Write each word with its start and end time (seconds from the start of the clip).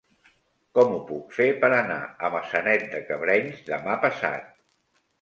Com 0.77 0.95
ho 0.95 1.01
puc 1.09 1.35
fer 1.41 1.47
per 1.65 1.71
anar 1.77 1.99
a 2.07 2.33
Maçanet 2.39 2.89
de 2.97 3.05
Cabrenys 3.13 3.65
demà 3.73 4.03
passat? 4.09 4.53